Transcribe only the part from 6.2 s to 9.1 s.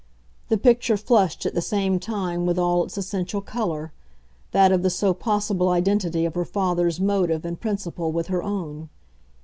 of her father's motive and principle with her own.